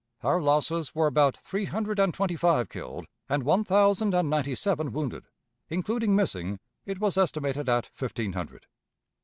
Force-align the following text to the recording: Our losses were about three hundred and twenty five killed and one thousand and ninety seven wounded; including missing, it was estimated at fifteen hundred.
Our 0.23 0.41
losses 0.41 0.95
were 0.95 1.05
about 1.05 1.37
three 1.37 1.65
hundred 1.65 1.99
and 1.99 2.11
twenty 2.11 2.35
five 2.35 2.69
killed 2.69 3.05
and 3.29 3.43
one 3.43 3.63
thousand 3.63 4.15
and 4.15 4.31
ninety 4.31 4.55
seven 4.55 4.91
wounded; 4.91 5.25
including 5.69 6.15
missing, 6.15 6.59
it 6.87 6.99
was 6.99 7.19
estimated 7.19 7.69
at 7.69 7.91
fifteen 7.93 8.33
hundred. 8.33 8.65